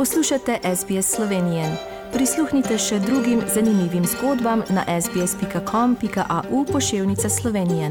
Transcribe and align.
Poslušate 0.00 0.58
SBS 0.76 1.14
Slovenije. 1.14 1.76
Prisluhnite 2.12 2.78
še 2.78 2.98
drugim 2.98 3.42
zanimivim 3.54 4.04
zgodbam 4.06 4.62
na 4.70 5.00
sbsp.com.au 5.00 6.64
pošiljka 6.72 7.28
Slovenije. 7.28 7.90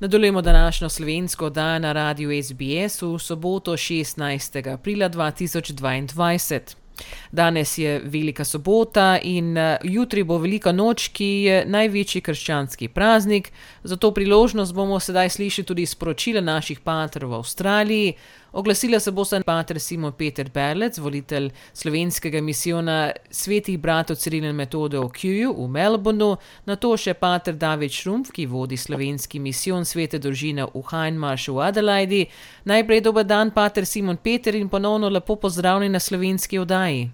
Nadaljujemo 0.00 0.42
današnjo 0.42 0.88
slovensko 0.88 1.50
dan 1.50 1.82
na 1.82 1.92
radiju 1.92 2.42
SBS 2.42 3.02
v 3.02 3.18
soboto 3.18 3.72
16. 3.72 4.72
aprila 4.74 5.08
2022. 5.08 6.87
Danes 7.32 7.78
je 7.78 8.00
Velika 8.04 8.44
sobota 8.44 9.18
in 9.22 9.56
eh, 9.56 9.76
jutri 9.84 10.24
bo 10.24 10.38
Velika 10.38 10.72
noč, 10.72 11.08
ki 11.08 11.30
je 11.44 11.62
največji 11.66 12.20
krščanski 12.20 12.88
praznik. 12.88 13.52
Zato 13.82 14.10
priložnost 14.14 14.74
bomo 14.74 15.00
sedaj 15.00 15.30
slišali 15.30 15.66
tudi 15.66 15.86
sporočila 15.86 16.40
naših 16.40 16.80
patrov 16.80 17.30
v 17.30 17.40
Avstraliji. 17.42 18.14
Oglasila 18.52 18.98
se 19.00 19.12
bo 19.12 19.24
se 19.24 19.40
pater 19.46 19.78
Simon 19.80 20.12
Peter 20.12 20.48
Berlec, 20.54 20.98
volitelj 20.98 21.50
slovenskega 21.72 22.40
misijona 22.40 23.10
svetih 23.30 23.78
bratov 23.78 24.16
Cirilne 24.16 24.52
metode 24.52 24.98
v 24.98 25.08
Kjuju 25.12 25.52
v 25.52 25.68
Melbourneu, 25.68 26.36
na 26.66 26.76
to 26.76 26.96
še 26.96 27.12
pater 27.14 27.54
David 27.54 27.92
Šrumpf, 27.92 28.32
ki 28.32 28.46
vodi 28.46 28.76
slovenski 28.76 29.38
misijon 29.38 29.84
svete 29.84 30.18
družine 30.18 30.64
v 30.64 30.80
Heinmaršu 30.80 31.58
v 31.58 31.62
Adelaidi. 31.68 32.22
Najprej 32.64 33.04
dober 33.04 33.28
dan, 33.28 33.52
pater 33.52 33.84
Simon 33.84 34.16
Peter 34.16 34.54
in 34.54 34.72
ponovno 34.72 35.12
lepo 35.12 35.36
pozdravljeni 35.36 35.92
na 35.92 36.00
slovenski 36.00 36.58
oddaji. 36.58 37.10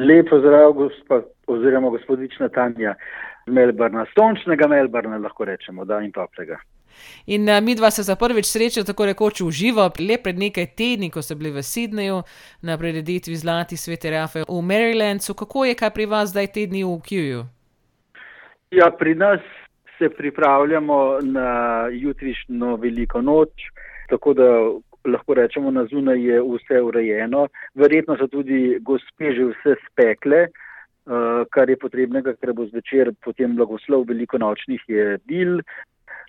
Lepo 0.00 0.40
zdrav, 0.40 0.72
gospod, 0.72 1.28
oziroma 1.46 1.90
gospodična 1.92 2.48
Tanja, 2.48 2.94
Melbourna, 3.46 4.06
sončnega 4.16 4.68
Melbourna, 4.68 5.18
lahko 5.20 5.44
rečemo, 5.44 5.84
da 5.84 6.00
in 6.00 6.12
toplega. 6.12 6.56
In 7.26 7.48
uh, 7.48 7.60
mi 7.62 7.74
dva 7.74 7.90
se 7.90 8.02
za 8.02 8.16
prvič 8.16 8.46
srečala 8.46 8.86
tako 8.86 9.06
rekoč 9.10 9.40
v 9.40 9.50
živo, 9.50 9.88
le 10.00 10.18
pred 10.18 10.38
nekaj 10.38 10.66
tedni, 10.76 11.10
ko 11.10 11.22
so 11.22 11.34
bili 11.34 11.50
v 11.50 11.62
Sydneyju 11.62 12.22
na 12.62 12.78
prededitvi 12.78 13.36
Zlati 13.36 13.76
svete 13.76 14.10
Rafe 14.10 14.44
v 14.48 14.60
Marylandu. 14.62 15.34
Kako 15.34 15.64
je 15.64 15.74
kaj 15.74 15.90
pri 15.90 16.06
vas 16.06 16.30
zdaj 16.30 16.52
tedni 16.54 16.84
v 16.84 16.98
Kjuju? 17.06 17.42
Ja, 18.70 18.90
pri 18.90 19.14
nas 19.14 19.40
se 19.98 20.08
pripravljamo 20.08 21.18
na 21.22 21.50
jutrišnjo 21.92 22.76
veliko 22.76 23.20
noč, 23.20 23.50
tako 24.08 24.34
da 24.34 24.48
lahko 25.04 25.34
rečemo, 25.34 25.70
na 25.70 25.84
zunaj 25.90 26.20
je 26.24 26.40
vse 26.42 26.80
urejeno. 26.82 27.46
Verjetno 27.74 28.16
so 28.16 28.26
tudi 28.26 28.78
gospe 28.80 29.32
že 29.34 29.52
vse 29.52 29.76
spekle. 29.88 30.48
Uh, 31.10 31.42
kar 31.50 31.70
je 31.70 31.78
potrebnega, 31.80 32.36
ker 32.38 32.52
bo 32.54 32.66
zvečer 32.68 33.10
potem 33.24 33.56
blagoslov 33.56 34.04
veliko 34.06 34.38
nočnih 34.38 34.82
jedil, 34.86 35.62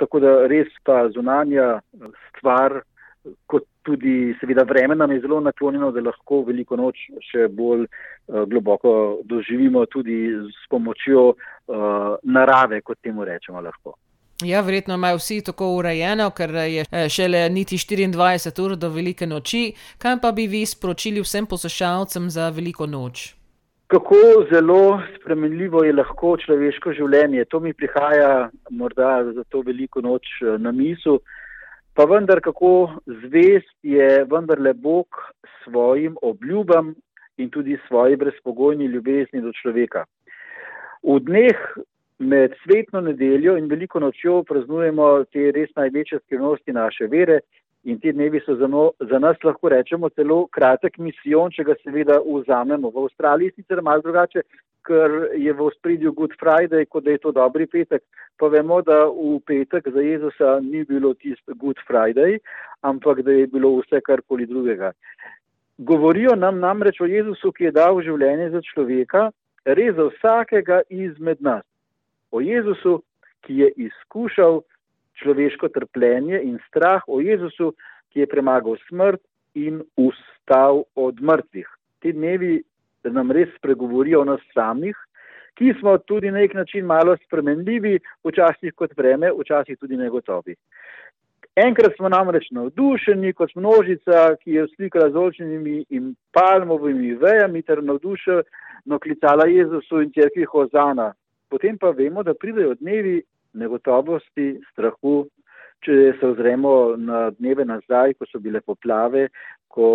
Tako 0.02 0.19
da 0.23 0.31
res 0.49 0.71
ta 0.88 1.03
zunanja 1.13 1.77
stvar, 2.31 2.81
kot 3.45 3.67
tudi 3.85 4.33
seveda 4.39 4.63
vreme 4.63 4.95
nam 4.95 5.11
je 5.11 5.21
zelo 5.21 5.39
naklonjeno, 5.39 5.91
da 5.91 6.02
lahko 6.02 6.41
veliko 6.47 6.77
noč 6.77 7.03
še 7.30 7.47
bolj 7.53 7.85
uh, 7.85 8.44
globoko 8.49 8.94
doživimo 9.29 9.85
tudi 9.85 10.17
s 10.49 10.69
pomočjo 10.69 11.27
uh, 11.33 12.16
narave, 12.23 12.81
kot 12.81 13.02
temu 13.02 13.25
rečemo 13.25 13.61
lahko. 13.61 13.97
Ja, 14.45 14.61
verjetno 14.66 14.97
imajo 14.97 15.19
vsi 15.19 15.41
tako 15.45 15.67
urejeno, 15.77 16.31
ker 16.33 16.55
je 16.55 16.85
eh, 16.91 17.09
šele 17.09 17.44
niti 17.49 17.77
24 17.77 18.61
ur 18.63 18.75
do 18.75 18.89
velike 18.89 19.27
noči. 19.27 19.67
Kaj 20.02 20.17
pa 20.22 20.31
bi 20.31 20.47
vi 20.47 20.66
sporočili 20.66 21.22
vsem 21.22 21.45
poslušalcem 21.45 22.29
za 22.29 22.49
veliko 22.49 22.89
noč? 22.89 23.41
Kako 23.92 24.16
zelo 24.52 25.02
spremenljivo 25.16 25.84
je 25.84 25.94
lahko 25.94 26.38
človeško 26.39 26.94
življenje. 26.95 27.44
To 27.52 27.59
mi 27.59 27.73
prihaja 27.73 28.50
morda 28.70 29.09
za 29.36 29.44
to 29.52 29.61
veliko 29.67 30.00
noč 30.02 30.30
eh, 30.42 30.56
na 30.58 30.72
mislu, 30.72 31.17
pa 31.94 32.06
vendar 32.08 32.39
kako 32.39 33.02
zvest 33.25 33.75
je 33.84 34.23
vendarle 34.31 34.73
Bog 34.73 35.19
svojim 35.63 36.16
obljubam 36.22 36.94
in 37.38 37.50
tudi 37.50 37.78
svoji 37.88 38.16
brezpogojni 38.16 38.88
ljubezni 38.88 39.41
do 39.44 39.52
človeka. 39.59 40.06
V 41.03 41.19
dneh 41.28 41.59
med 42.19 42.56
svetno 42.63 43.02
nedeljo 43.02 43.58
in 43.58 43.68
veliko 43.68 44.00
nočjo 44.00 44.44
praznujemo 44.47 45.25
te 45.34 45.52
res 45.52 45.75
največje 45.75 46.22
skrivnosti 46.23 46.72
naše 46.72 47.12
vere 47.12 47.41
In 47.84 47.97
ti 48.00 48.12
dnevi 48.14 48.40
so 48.46 48.56
za, 48.56 48.68
no, 48.68 48.92
za 49.09 49.19
nas, 49.19 49.38
lahko 49.44 49.69
rečemo, 49.74 50.09
celo 50.14 50.44
kratek 50.53 51.00
misijon, 51.02 51.50
če 51.50 51.64
ga 51.66 51.75
seveda 51.81 52.19
vzamemo. 52.22 52.92
V 52.94 53.06
Avstraliji 53.08 53.56
sicer 53.56 53.81
malo 53.81 54.06
drugače, 54.06 54.44
ker 54.86 55.16
je 55.38 55.53
v 55.53 55.69
spredju 55.78 56.14
Good 56.14 56.36
Friday, 56.41 56.86
kot 56.86 57.06
da 57.06 57.16
je 57.16 57.24
to 57.25 57.34
dobri 57.34 57.66
petek. 57.66 58.03
Pa 58.38 58.52
vemo, 58.53 58.81
da 58.86 59.06
v 59.09 59.40
petek 59.46 59.90
za 59.94 60.06
Jezusa 60.06 60.59
ni 60.62 60.84
bilo 60.86 61.14
tisti 61.18 61.58
Good 61.58 61.81
Friday, 61.88 62.38
ampak 62.86 63.24
da 63.25 63.34
je 63.34 63.50
bilo 63.50 63.75
vse 63.80 64.02
karkoli 64.06 64.46
drugega. 64.46 64.94
Govorijo 65.78 66.36
nam 66.38 66.59
namreč 66.62 67.02
o 67.02 67.09
Jezusu, 67.09 67.52
ki 67.52 67.70
je 67.70 67.78
dal 67.78 68.02
življenje 68.06 68.52
za 68.53 68.62
človeka, 68.62 69.30
res 69.66 69.96
za 69.97 70.09
vsakega 70.14 70.84
izmed 70.90 71.41
nas. 71.41 71.66
O 72.30 72.41
Jezusu, 72.46 73.00
ki 73.41 73.64
je 73.64 73.72
izkušal 73.90 74.62
človeško 75.22 75.70
trpljenje 75.70 76.42
in 76.44 76.58
strah 76.68 77.04
o 77.08 77.22
Jezusu, 77.22 77.74
ki 78.12 78.24
je 78.24 78.28
premagal 78.28 78.76
smrt 78.88 79.22
in 79.56 79.82
ustal 79.98 80.84
od 80.96 81.22
mrtvih. 81.22 81.68
Ti 82.02 82.14
dnevi 82.14 82.62
nam 83.04 83.32
res 83.32 83.50
spregovorijo 83.58 84.22
o 84.22 84.26
nas 84.26 84.42
samih, 84.54 84.98
ki 85.58 85.74
smo 85.80 85.98
tudi 85.98 86.32
na 86.32 86.40
nek 86.40 86.54
način 86.54 86.86
malo 86.86 87.16
spremenljivi, 87.26 88.00
včasih 88.26 88.74
kot 88.76 88.98
vreme, 88.98 89.32
včasih 89.40 89.78
tudi 89.80 89.98
negotovi. 89.98 90.56
Enkrat 91.56 91.96
smo 91.98 92.09
namreč 92.09 92.48
navdušeni 92.56 93.34
kot 93.34 93.52
množica, 93.56 94.36
ki 94.44 94.52
je 94.56 94.68
slikala 94.76 95.09
z 95.12 95.20
olčnimi 95.20 95.82
in 95.90 96.14
palmovimi 96.32 97.14
vejami 97.20 97.62
ter 97.62 97.84
navdušeno 97.84 99.00
klicala 99.03 99.50
Jezusu 99.52 100.02
in 100.02 100.14
cerkvi 100.16 100.48
Hozana. 100.48 101.12
Potem 101.50 101.78
pa 101.78 101.92
vemo, 101.92 102.24
da 102.24 102.34
pridejo 102.34 102.76
dnevi, 102.80 103.20
negotovosti, 103.53 104.56
strahu. 104.72 105.25
Če 105.81 106.13
se 106.19 106.28
ozremo 106.28 106.94
na 106.97 107.31
dneve 107.34 107.66
nazaj, 107.66 108.13
ko 108.19 108.28
so 108.29 108.39
bile 108.39 108.62
poplave, 108.62 109.31
ko 109.73 109.88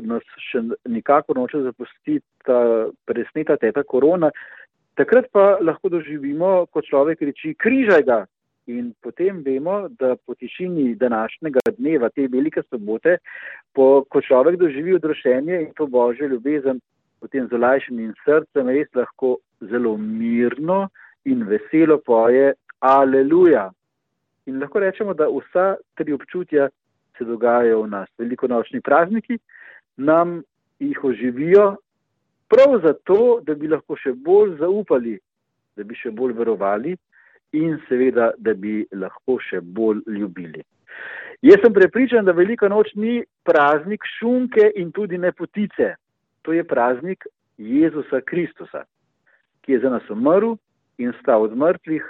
nas 0.00 0.24
še 0.46 0.62
nikako 0.88 1.36
noče 1.36 1.60
zapustiti 1.66 2.24
ta 2.46 2.88
presneta 3.04 3.58
teta 3.60 3.82
korona, 3.84 4.30
takrat 4.96 5.28
pa 5.32 5.58
lahko 5.60 5.92
doživimo, 5.92 6.70
ko 6.72 6.80
človek 6.80 7.26
reči 7.28 7.52
križaj 7.52 8.06
ga. 8.08 8.22
In 8.66 8.90
potem 9.02 9.44
vemo, 9.46 9.86
da 10.00 10.16
po 10.16 10.34
tišini 10.34 10.96
današnjega 10.98 11.60
dneva, 11.76 12.08
te 12.10 12.26
velike 12.26 12.64
sobote, 12.66 13.18
po, 13.76 14.02
ko 14.10 14.22
človek 14.24 14.56
doživi 14.58 14.96
odrošenje 14.96 15.60
in 15.68 15.70
to 15.76 15.86
božjo 15.86 16.26
ljubezen, 16.32 16.80
potem 17.20 17.46
z 17.46 17.54
olajšanim 17.60 18.14
srcem 18.24 18.72
res 18.72 18.88
lahko 18.94 19.36
zelo 19.70 19.94
mirno 19.96 20.88
in 21.24 21.44
veselo 21.46 22.00
poje 22.02 22.54
Aleluja. 22.86 23.70
In 24.46 24.60
lahko 24.60 24.78
rečemo, 24.78 25.14
da 25.14 25.26
vsa 25.26 25.74
tri 25.98 26.12
občutja 26.12 26.68
se 27.18 27.24
dogajajo 27.24 27.80
v 27.82 27.88
nas. 27.90 28.08
Veliko 28.18 28.46
nočni 28.46 28.80
prazniki 28.80 29.38
nam 29.96 30.42
jih 30.78 31.04
oživijo 31.04 31.76
prav 32.48 32.78
zato, 32.84 33.40
da 33.42 33.54
bi 33.54 33.66
lahko 33.66 33.96
še 33.98 34.12
bolj 34.12 34.54
zaupali, 34.60 35.16
da 35.76 35.82
bi 35.82 35.98
še 35.98 36.12
bolj 36.14 36.36
verovali 36.38 36.94
in 37.58 37.74
seveda, 37.88 38.30
da 38.38 38.54
bi 38.54 38.84
lahko 38.94 39.40
še 39.42 39.60
bolj 39.60 40.04
ljubili. 40.06 40.62
Jaz 41.42 41.58
sem 41.64 41.74
prepričan, 41.74 42.24
da 42.24 42.36
velika 42.38 42.68
noč 42.70 42.94
ni 42.94 43.18
praznik 43.42 44.06
šunke 44.18 44.70
in 44.76 44.92
tudi 44.92 45.18
ne 45.18 45.32
potice. 45.32 45.96
To 46.46 46.54
je 46.54 46.62
praznik 46.62 47.26
Jezusa 47.58 48.22
Kristusa, 48.22 48.84
ki 49.66 49.74
je 49.74 49.82
za 49.82 49.90
nas 49.90 50.06
umrl 50.10 50.54
in 51.02 51.10
stal 51.18 51.48
od 51.48 51.56
mrtvih 51.58 52.06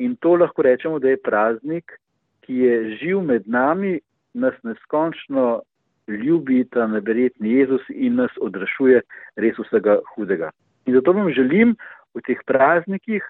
In 0.00 0.16
to 0.16 0.34
lahko 0.34 0.62
rečemo, 0.62 0.98
da 0.98 1.10
je 1.12 1.20
praznik, 1.20 1.92
ki 2.40 2.62
je 2.64 2.76
živ 3.02 3.20
med 3.20 3.48
nami, 3.48 3.98
nas 4.32 4.54
neskončno 4.64 5.60
ljubi 6.08 6.64
ta 6.72 6.86
neverjetni 6.86 7.52
Jezus 7.52 7.82
in 7.88 8.16
nas 8.22 8.32
odrašuje 8.40 9.02
res 9.36 9.58
vsega 9.58 9.98
hudega. 10.14 10.48
In 10.86 10.96
zato 10.96 11.12
vam 11.12 11.28
želim 11.36 11.74
v 12.14 12.22
teh 12.26 12.40
praznikih, 12.46 13.26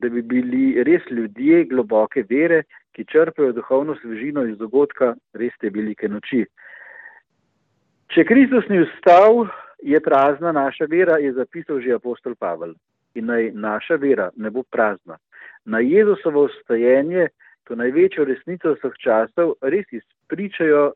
da 0.00 0.08
bi 0.08 0.22
bili 0.22 0.82
res 0.84 1.08
ljudje 1.10 1.64
globoke 1.72 2.24
vere, 2.28 2.62
ki 2.92 3.06
črpajo 3.08 3.54
duhovno 3.56 3.96
svežino 4.02 4.44
iz 4.44 4.58
dogodka 4.58 5.14
res 5.32 5.56
te 5.60 5.72
velike 5.72 6.08
noči. 6.08 6.44
Če 8.12 8.26
Kristus 8.28 8.68
ni 8.68 8.82
vstal, 8.84 9.46
je 9.80 10.00
prazna 10.04 10.52
naša 10.52 10.84
vera, 10.90 11.16
je 11.16 11.32
zapisal 11.32 11.80
že 11.80 11.96
apostol 11.96 12.36
Pavel. 12.36 12.76
In 13.16 13.32
naj 13.32 13.52
naša 13.54 13.96
vera 13.96 14.28
ne 14.36 14.50
bo 14.50 14.62
prazna 14.68 15.16
na 15.64 15.78
Jezusovo 15.78 16.48
stajenje, 16.62 17.28
to 17.64 17.76
največjo 17.76 18.24
resnico 18.24 18.74
vseh 18.74 18.96
časov, 19.04 19.54
res 19.62 19.86
izpričajo 19.92 20.92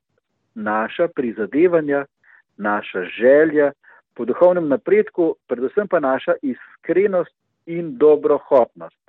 naša 0.54 1.08
prizadevanja, 1.08 2.04
naša 2.56 3.04
želja 3.18 3.72
po 4.14 4.24
duhovnem 4.24 4.68
napredku, 4.68 5.34
predvsem 5.46 5.88
pa 5.88 6.00
naša 6.00 6.34
iskrenost 6.42 7.34
in 7.66 7.98
dobrohotnost. 7.98 9.00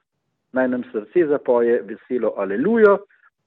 Naj 0.53 0.67
nam 0.67 0.83
srce 0.91 1.27
zapoje 1.27 1.81
veselo 1.81 2.33
alelujo 2.37 2.97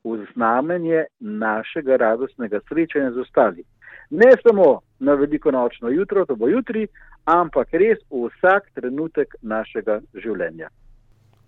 v 0.05 0.27
znamenje 0.35 1.05
našega 1.21 1.97
radostnega 1.97 2.61
srečanja 2.69 3.11
z 3.11 3.19
ostali. 3.19 3.65
Ne 4.11 4.31
samo 4.43 4.81
na 4.99 5.15
veliko 5.15 5.51
nočno 5.51 5.89
jutro, 5.89 6.25
to 6.25 6.37
bo 6.37 6.49
jutri, 6.49 6.87
ampak 7.25 7.69
res 7.73 7.99
vsak 8.11 8.71
trenutek 8.75 9.35
našega 9.43 10.01
življenja. 10.15 10.69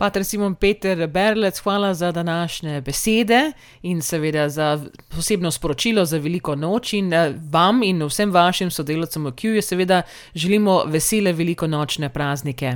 Pater 0.01 0.25
Simon 0.25 0.55
Peter 0.55 1.09
Berlec, 1.09 1.61
hvala 1.61 1.95
za 1.95 2.13
današnje 2.13 2.81
besede 2.81 3.53
in 3.83 4.03
seveda 4.03 4.49
za 4.49 4.79
posebno 5.17 5.51
sporočilo 5.51 6.05
za 6.05 6.19
veliko 6.19 6.55
noč. 6.55 6.93
In 6.93 7.13
eh, 7.13 7.35
vam 7.53 7.83
in 7.83 8.03
vsem 8.03 8.31
vašim 8.31 8.71
sodelavcem 8.71 9.27
v 9.27 9.33
QU 9.33 9.61
seveda 9.63 10.03
želimo 10.35 10.85
vesele 10.87 11.33
velikonočne 11.33 12.09
praznike. 12.09 12.73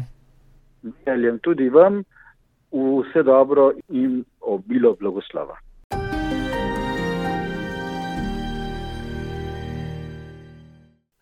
Želim 1.06 1.38
tudi 1.38 1.69
vam 1.69 2.05
vse 2.73 3.23
dobro 3.23 3.73
in 3.88 4.25
obilo 4.41 4.94
blagoslova. 5.00 5.56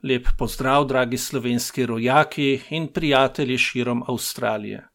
Lep 0.03 0.27
pozdrav, 0.39 0.85
dragi 0.85 1.19
slovenski 1.19 1.87
rojaki 1.87 2.61
in 2.71 2.89
prijatelji 2.89 3.59
širom 3.59 4.03
Avstralije. 4.09 4.92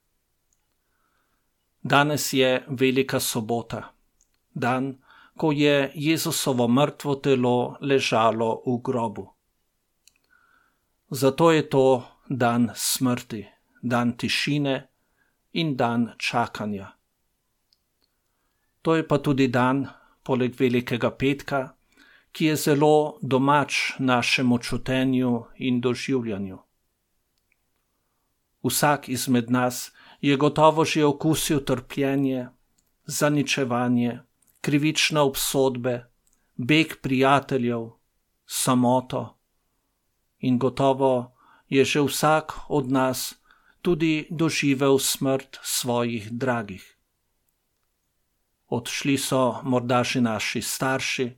Danes 1.87 2.33
je 2.33 2.63
velika 2.67 3.19
sobota, 3.19 3.93
dan, 4.53 4.97
ko 5.37 5.51
je 5.51 5.91
Jezusovo 5.95 6.67
mrtvo 6.67 7.15
telo 7.15 7.77
ležalo 7.81 8.61
v 8.65 8.81
grobu. 8.83 9.27
Zato 11.09 11.51
je 11.51 11.69
to 11.69 12.03
dan 12.29 12.71
smrti, 12.75 13.45
dan 13.81 14.17
tišine 14.17 14.87
in 15.53 15.75
dan 15.77 16.11
čakanja. 16.17 16.91
To 18.81 18.95
je 18.95 19.07
pa 19.07 19.17
tudi 19.17 19.47
dan, 19.47 19.87
poleg 20.23 20.59
velikega 20.59 21.11
petka, 21.11 21.75
ki 22.31 22.45
je 22.45 22.55
zelo 22.55 23.19
domač 23.21 23.95
našemu 23.99 24.57
čutenju 24.59 25.45
in 25.55 25.79
doživljanju. 25.81 26.57
Vsak 28.63 29.09
izmed 29.09 29.49
nas 29.49 29.85
je 29.87 30.06
gotovo 30.37 30.85
že 30.85 31.05
okusil 31.05 31.59
trpljenje, 31.59 32.49
zaničevanje, 33.05 34.19
krivične 34.61 35.21
obsodbe, 35.21 36.05
beg 36.57 37.01
prijateljev, 37.01 37.91
samoto 38.45 39.37
in 40.39 40.57
gotovo 40.57 41.35
je 41.69 41.85
že 41.85 42.01
vsak 42.01 42.53
od 42.69 42.91
nas 42.91 43.35
tudi 43.81 44.27
doživel 44.29 44.99
smrt 44.99 45.59
svojih 45.63 46.31
dragih. 46.31 46.97
Odšli 48.67 49.17
so 49.17 49.61
morda 49.63 50.03
že 50.03 50.21
naši 50.21 50.61
starši, 50.61 51.31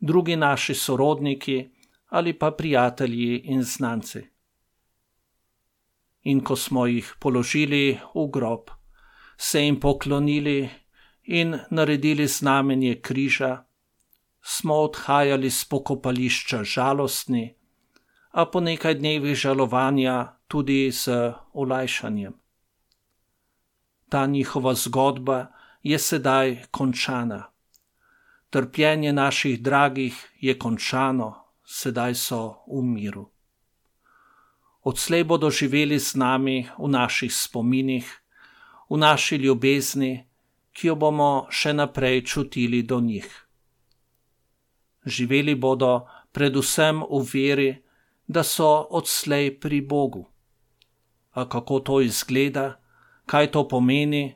drugi 0.00 0.36
naši 0.36 0.74
sorodniki 0.74 1.70
ali 2.08 2.32
pa 2.38 2.50
prijatelji 2.50 3.36
in 3.44 3.62
znanci 3.62 4.33
in 6.24 6.40
ko 6.40 6.56
smo 6.56 6.86
jih 6.86 7.14
položili 7.20 8.00
v 8.14 8.28
grob, 8.32 8.70
se 9.36 9.60
jim 9.64 9.80
poklonili 9.80 10.70
in 11.24 11.58
naredili 11.70 12.26
znamenje 12.26 13.00
križa, 13.00 13.64
smo 14.42 14.74
odhajali 14.74 15.50
z 15.50 15.68
pokopališča 15.68 16.64
žalostni, 16.64 17.54
a 18.30 18.44
po 18.44 18.60
nekaj 18.60 18.94
dnevih 18.94 19.36
žalovanja 19.36 20.36
tudi 20.48 20.90
z 20.92 21.32
olajšanjem. 21.52 22.32
Ta 24.08 24.26
njihova 24.26 24.74
zgodba 24.74 25.46
je 25.82 25.98
sedaj 25.98 26.62
končana. 26.70 27.50
Trpljenje 28.50 29.12
naših 29.12 29.62
dragih 29.62 30.14
je 30.40 30.58
končano, 30.58 31.34
sedaj 31.64 32.14
so 32.14 32.64
v 32.66 32.82
miru 32.82 33.33
odslej 34.84 35.24
bodo 35.24 35.50
živeli 35.50 35.98
z 35.98 36.14
nami 36.14 36.68
v 36.78 36.88
naših 36.88 37.32
spominih, 37.32 38.04
v 38.90 38.96
naši 38.96 39.36
ljubezni, 39.36 40.28
ki 40.72 40.86
jo 40.86 40.94
bomo 40.96 41.46
še 41.50 41.72
naprej 41.72 42.24
čutili 42.28 42.82
do 42.82 43.00
njih. 43.00 43.28
Živeli 45.06 45.54
bodo 45.54 46.06
predvsem 46.32 47.00
v 47.00 47.20
veri, 47.32 47.70
da 48.28 48.42
so 48.42 48.88
odslej 48.90 49.60
pri 49.60 49.80
Bogu. 49.80 50.26
A 51.32 51.48
kako 51.48 51.80
to 51.80 52.00
izgleda, 52.00 52.80
kaj 53.26 53.50
to 53.52 53.68
pomeni, 53.68 54.34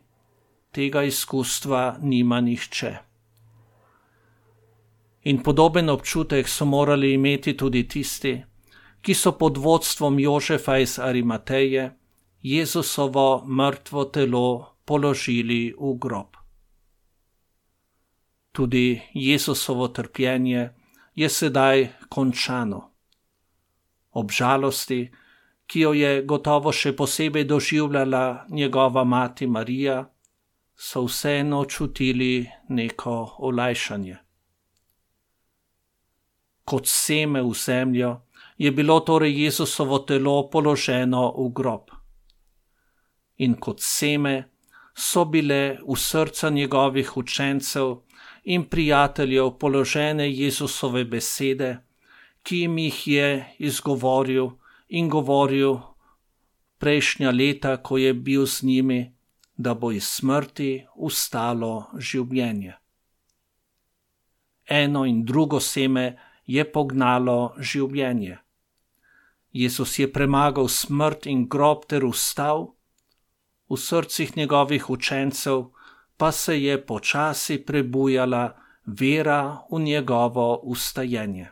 tega 0.73 1.03
izkustva 1.03 1.99
nima 2.01 2.41
nihče. 2.41 2.93
In 5.25 5.43
podoben 5.43 5.91
občutek 5.91 6.49
so 6.49 6.65
morali 6.65 7.13
imeti 7.15 7.57
tudi 7.57 7.89
tisti, 7.89 8.48
ki 9.09 9.15
so 9.15 9.31
pod 9.33 9.57
vodstvom 9.57 10.19
Jožefa 10.21 10.75
iz 10.79 10.99
Arimateje 10.99 11.97
Jezusovo 12.43 13.45
mrtvo 13.47 14.05
telo 14.05 14.77
položili 14.85 15.73
v 15.81 15.95
grob. 15.97 16.37
Tudi 18.53 19.01
Jezusovo 19.15 19.89
trpljenje 19.89 20.69
je 21.15 21.29
sedaj 21.29 21.89
končano. 22.09 22.83
Ob 24.13 24.31
žalosti, 24.31 25.09
ki 25.67 25.81
jo 25.81 25.95
je 25.97 26.23
gotovo 26.29 26.73
še 26.73 26.93
posebej 26.93 27.49
doživljala 27.49 28.45
njegova 28.51 29.05
mati 29.05 29.47
Marija, 29.47 30.05
so 30.77 31.07
vseeno 31.09 31.65
čutili 31.65 32.45
neko 32.69 33.37
olajšanje. 33.39 34.17
Kot 36.65 36.85
seme 36.87 37.41
v 37.43 37.57
zemljo, 37.57 38.28
je 38.59 38.71
bilo 38.73 39.01
torej 39.01 39.45
Jezusovo 39.45 39.99
telo 39.99 40.51
položeno 40.51 41.33
v 41.39 41.53
grob. 41.55 41.91
In 43.39 43.55
kot 43.55 43.79
seme 43.81 44.51
so 44.95 45.25
bile 45.25 45.79
v 45.87 45.97
srca 45.97 46.51
njegovih 46.51 47.17
učencev 47.17 48.03
in 48.45 48.65
prijateljev 48.65 49.59
položene 49.59 50.27
Jezusove 50.31 51.05
besede, 51.05 51.79
ki 52.43 52.57
jim 52.65 52.79
jih 52.79 53.07
je 53.07 53.29
izgovoril 53.59 54.51
in 54.89 55.09
govoril 55.09 55.79
prejšnja 56.79 57.31
leta, 57.31 57.77
ko 57.77 57.99
je 57.99 58.15
bil 58.15 58.47
z 58.47 58.63
njimi, 58.63 59.15
da 59.57 59.75
bo 59.75 59.93
iz 59.93 60.07
smrti 60.07 60.87
ustalo 60.97 61.91
življenje. 61.99 62.75
Eno 64.67 65.05
in 65.05 65.25
drugo 65.25 65.61
seme 65.61 66.19
je 66.47 66.65
pognalo 66.73 67.55
življenje. 67.59 68.39
Jezus 69.53 69.99
je 69.99 70.13
premagal 70.13 70.69
smrt 70.69 71.27
in 71.27 71.49
grob 71.49 71.87
ter 71.89 72.05
ustal, 72.05 72.75
v 73.69 73.77
srcih 73.77 74.37
njegovih 74.37 74.91
učencev 74.91 75.65
pa 76.17 76.33
se 76.33 76.63
je 76.63 76.87
počasi 76.87 77.59
prebujala 77.65 78.57
vera 78.87 79.63
v 79.71 79.81
njegovo 79.81 80.61
ustajenje. 80.63 81.51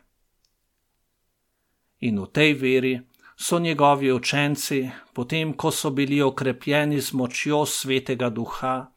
In 2.01 2.19
v 2.21 2.27
tej 2.27 2.55
veri 2.55 3.01
so 3.37 3.59
njegovi 3.59 4.13
učenci, 4.13 4.91
potem 5.13 5.53
ko 5.53 5.71
so 5.71 5.91
bili 5.91 6.23
okrepljeni 6.23 7.01
z 7.01 7.13
močjo 7.13 7.67
svetega 7.67 8.31
duha, 8.31 8.91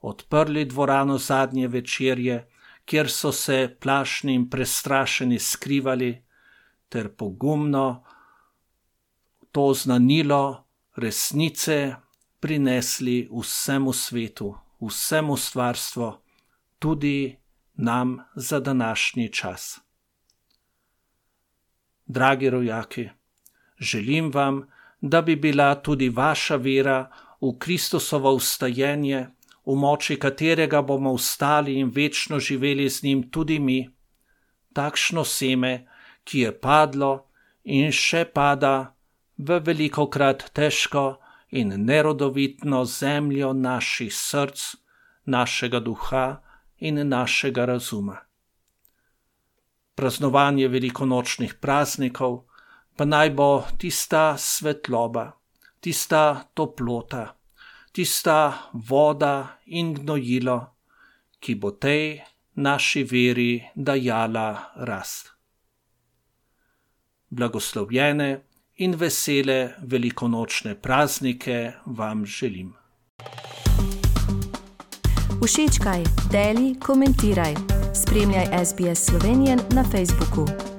odprli 0.00 0.64
dvorano 0.64 1.18
zadnje 1.18 1.68
večerje, 1.68 2.46
kjer 2.84 3.10
so 3.10 3.32
se 3.32 3.76
plašni 3.80 4.34
in 4.34 4.50
prestrašeni 4.50 5.38
skrivali, 5.38 6.22
ter 6.88 7.08
pogumno 7.08 8.04
to 9.52 9.74
znanilo 9.74 10.64
resnice 10.96 11.94
prinesli 12.40 13.28
vsemu 13.40 13.92
svetu, 13.92 14.54
vsemu 14.80 15.36
stvarstvu, 15.36 16.12
tudi 16.78 17.36
nam 17.74 18.18
za 18.34 18.60
današnji 18.60 19.32
čas. 19.32 19.80
Dragi 22.06 22.50
rojaki, 22.50 23.08
želim 23.78 24.32
vam, 24.32 24.68
da 25.00 25.22
bi 25.22 25.36
bila 25.36 25.74
tudi 25.82 26.08
vaša 26.08 26.56
vera 26.56 27.10
v 27.40 27.58
Kristusovo 27.58 28.32
ustajenje, 28.32 29.26
v 29.66 29.74
moči 29.74 30.16
katerega 30.16 30.82
bomo 30.82 31.14
vstali 31.14 31.78
in 31.78 31.90
večno 31.94 32.38
živeli 32.38 32.88
z 32.90 33.02
njim 33.02 33.30
tudi 33.30 33.58
mi, 33.58 33.90
takšno 34.72 35.24
seme, 35.24 35.86
ki 36.24 36.40
je 36.40 36.60
padlo 36.60 37.26
in 37.64 37.92
še 37.92 38.24
pada 38.34 38.94
v 39.40 39.58
veliko 39.64 40.06
krat 40.12 40.50
težko 40.52 41.20
in 41.50 41.72
nerodovitno 41.84 42.84
zemljo 42.84 43.52
naših 43.52 44.12
src, 44.14 44.60
našega 45.24 45.80
duha 45.80 46.42
in 46.78 47.08
našega 47.08 47.64
razuma. 47.64 48.16
Praznovanje 49.94 50.68
velikonočnih 50.68 51.54
praznikov 51.54 52.44
pa 52.96 53.04
naj 53.04 53.30
bo 53.30 53.64
tista 53.78 54.36
svetloba, 54.36 55.30
tista 55.80 56.44
toplota, 56.54 57.36
tista 57.92 58.68
voda 58.72 59.60
in 59.66 59.94
gnojilo, 59.94 60.58
ki 61.40 61.54
bo 61.54 61.70
tej 61.70 62.20
naši 62.60 63.04
veri 63.04 63.64
dajala 63.74 64.76
rast. 64.76 65.32
Blagoslovljene 67.30 68.49
in 68.80 68.94
vesele 68.96 69.74
velikonočne 69.82 70.74
praznike 70.74 71.72
vam 71.86 72.26
želim. 72.26 72.72
Všečkaj, 75.44 76.04
deli, 76.32 76.74
komentiraj. 76.80 77.54
Spremljaj 77.94 78.64
SBS 78.64 79.04
Slovenijo 79.04 79.56
na 79.70 79.84
Facebooku. 79.84 80.69